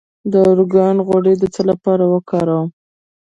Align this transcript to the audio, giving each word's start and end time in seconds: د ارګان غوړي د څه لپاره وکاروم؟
د 0.31 0.33
ارګان 0.51 0.95
غوړي 1.07 1.33
د 1.37 1.43
څه 1.53 1.61
لپاره 1.69 2.03
وکاروم؟ 2.13 2.67